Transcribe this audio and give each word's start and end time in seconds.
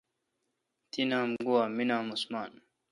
تی 0.91 1.01
نام 1.09 1.29
گوا 1.45 1.63
می 1.75 1.83
نام 1.89 2.05
عثمان 2.15 2.51